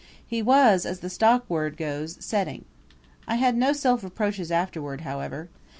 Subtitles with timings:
[0.25, 2.65] He was, as the stockword goes, setting.
[3.27, 5.49] I had no self reproaches afterward however.